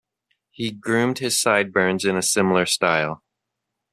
He 0.49 0.71
groomed 0.71 1.19
his 1.19 1.39
sideburns 1.39 2.05
in 2.05 2.17
a 2.17 2.23
similar 2.23 2.65
style. 2.65 3.21